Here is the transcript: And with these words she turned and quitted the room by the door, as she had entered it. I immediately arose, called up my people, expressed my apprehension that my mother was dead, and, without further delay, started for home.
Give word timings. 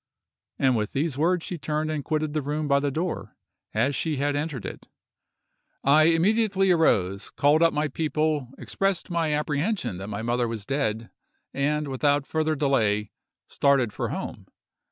And 0.57 0.75
with 0.75 0.93
these 0.93 1.15
words 1.19 1.45
she 1.45 1.59
turned 1.59 1.91
and 1.91 2.03
quitted 2.03 2.33
the 2.33 2.41
room 2.41 2.67
by 2.67 2.79
the 2.79 2.89
door, 2.89 3.37
as 3.71 3.93
she 3.95 4.17
had 4.17 4.35
entered 4.35 4.65
it. 4.65 4.89
I 5.83 6.05
immediately 6.05 6.71
arose, 6.71 7.29
called 7.29 7.61
up 7.61 7.71
my 7.71 7.87
people, 7.87 8.49
expressed 8.57 9.11
my 9.11 9.31
apprehension 9.31 9.99
that 9.99 10.07
my 10.07 10.23
mother 10.23 10.47
was 10.47 10.65
dead, 10.65 11.11
and, 11.53 11.87
without 11.87 12.25
further 12.25 12.55
delay, 12.55 13.11
started 13.47 13.93
for 13.93 14.09
home. 14.09 14.47